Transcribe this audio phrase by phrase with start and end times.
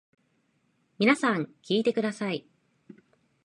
[0.97, 2.47] 皆さん聞いてください。